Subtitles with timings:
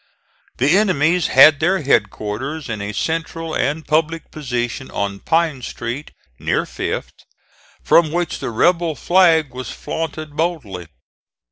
[0.57, 6.09] The enemies had their head quarters in a central and public position on Pine Street,
[6.39, 7.23] near Fifth
[7.83, 10.87] from which the rebel flag was flaunted boldly.